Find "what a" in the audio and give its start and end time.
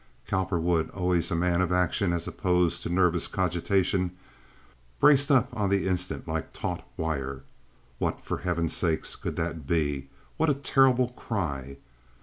10.37-10.55